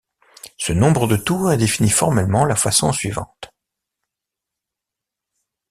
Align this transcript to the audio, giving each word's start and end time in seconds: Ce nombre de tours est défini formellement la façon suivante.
Ce 0.57 0.73
nombre 0.73 1.05
de 1.05 1.15
tours 1.15 1.51
est 1.51 1.57
défini 1.59 1.91
formellement 1.91 2.45
la 2.45 2.55
façon 2.55 2.91
suivante. 2.91 3.51